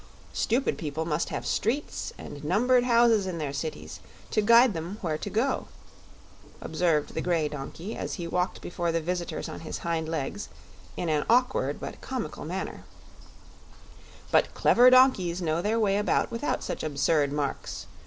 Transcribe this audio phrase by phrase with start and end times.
[0.33, 3.99] "Stupid people must have streets and numbered houses in their cities,
[4.31, 5.67] to guide them where to go,"
[6.59, 10.49] observed the grey donkey, as he walked before the visitors on his hind legs,
[10.97, 12.83] in an awkward but comical manner;
[14.31, 17.85] "but clever donkeys know their way about without such absurd marks.